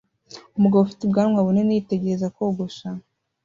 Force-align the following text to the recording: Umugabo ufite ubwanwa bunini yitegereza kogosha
Umugabo 0.57 0.81
ufite 0.83 1.01
ubwanwa 1.03 1.39
bunini 1.45 1.71
yitegereza 1.77 2.33
kogosha 2.35 2.89